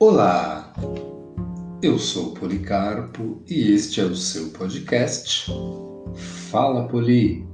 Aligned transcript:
Olá, 0.00 0.72
eu 1.80 2.00
sou 2.00 2.34
Policarpo 2.34 3.40
e 3.46 3.72
este 3.72 4.00
é 4.00 4.04
o 4.04 4.16
seu 4.16 4.50
podcast 4.50 5.48
Fala 6.50 6.88
Poli. 6.88 7.46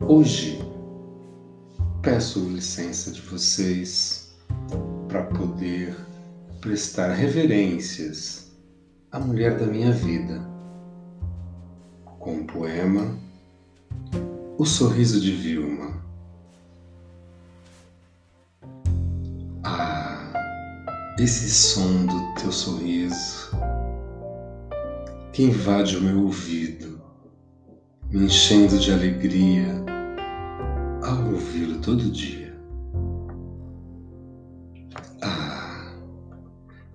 Hoje 0.00 0.58
peço 2.02 2.40
licença 2.40 3.12
de 3.12 3.20
vocês 3.20 4.36
para 5.06 5.22
poder 5.22 5.96
prestar 6.60 7.12
reverências 7.12 8.50
à 9.12 9.20
mulher 9.20 9.56
da 9.58 9.66
minha 9.66 9.92
vida 9.92 10.44
com 12.18 12.40
o 12.40 12.44
poema 12.44 13.16
O 14.58 14.66
Sorriso 14.66 15.20
de 15.20 15.30
Vilma. 15.30 16.07
Esse 21.18 21.50
som 21.50 22.06
do 22.06 22.34
teu 22.34 22.52
sorriso 22.52 23.50
que 25.32 25.42
invade 25.42 25.96
o 25.96 26.00
meu 26.00 26.24
ouvido, 26.24 27.00
me 28.08 28.26
enchendo 28.26 28.78
de 28.78 28.92
alegria 28.92 29.84
ao 31.02 31.32
ouvi-lo 31.32 31.80
todo 31.80 32.10
dia. 32.10 32.56
Ah, 35.20 35.92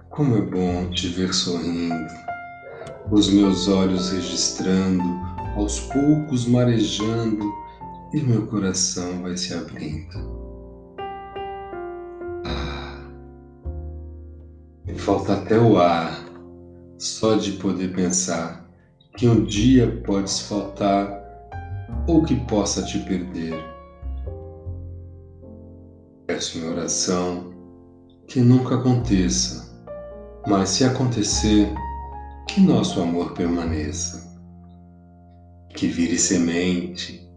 como 0.10 0.38
é 0.38 0.42
bom 0.42 0.90
te 0.92 1.10
ver 1.10 1.34
sorrindo, 1.34 2.08
os 3.12 3.30
meus 3.30 3.68
olhos 3.68 4.12
registrando, 4.12 5.04
aos 5.58 5.82
poucos 5.82 6.46
marejando, 6.46 7.44
e 8.14 8.22
meu 8.22 8.48
coração 8.48 9.22
vai 9.22 9.36
se 9.36 9.54
abrindo. 9.54 10.53
Falta 15.14 15.34
até 15.34 15.60
o 15.60 15.78
ar, 15.78 16.26
só 16.98 17.36
de 17.36 17.52
poder 17.52 17.94
pensar 17.94 18.68
que 19.16 19.28
um 19.28 19.44
dia 19.44 20.02
podes 20.04 20.40
faltar 20.40 21.22
ou 22.08 22.24
que 22.24 22.36
possa 22.48 22.82
te 22.82 22.98
perder. 22.98 23.54
Peço 26.26 26.58
em 26.58 26.68
oração 26.68 27.54
que 28.28 28.42
nunca 28.42 28.74
aconteça, 28.74 29.86
mas 30.48 30.70
se 30.70 30.84
acontecer, 30.84 31.72
que 32.48 32.60
nosso 32.60 33.00
amor 33.00 33.34
permaneça, 33.34 34.36
que 35.76 35.86
vire 35.86 36.18
semente 36.18 37.32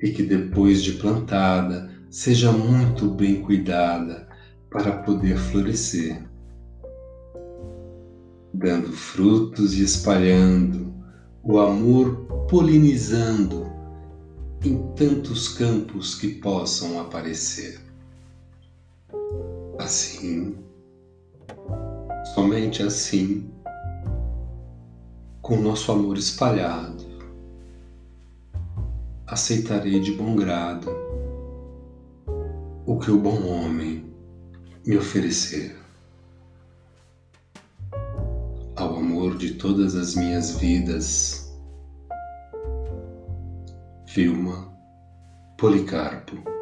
e 0.00 0.12
que 0.12 0.22
depois 0.22 0.82
de 0.82 0.92
plantada 0.92 1.90
seja 2.08 2.50
muito 2.50 3.10
bem 3.10 3.42
cuidada 3.42 4.26
para 4.70 5.02
poder 5.02 5.36
florescer 5.36 6.26
dando 8.58 8.92
frutos 8.92 9.74
e 9.74 9.84
espalhando, 9.84 10.92
o 11.44 11.60
amor 11.60 12.26
polinizando 12.48 13.70
em 14.64 14.82
tantos 14.96 15.48
campos 15.48 16.16
que 16.16 16.28
possam 16.40 17.00
aparecer. 17.00 17.80
Assim, 19.78 20.56
somente 22.34 22.82
assim, 22.82 23.48
com 25.40 25.56
nosso 25.56 25.92
amor 25.92 26.18
espalhado, 26.18 27.06
aceitarei 29.24 30.00
de 30.00 30.12
bom 30.12 30.34
grado 30.34 30.90
o 32.84 32.98
que 32.98 33.12
o 33.12 33.20
bom 33.20 33.46
homem 33.46 34.12
me 34.84 34.96
oferecer. 34.96 35.77
Amor 39.18 39.36
de 39.36 39.54
todas 39.54 39.96
as 39.96 40.14
minhas 40.14 40.52
vidas. 40.60 41.52
Vilma 44.14 44.72
Policarpo 45.56 46.57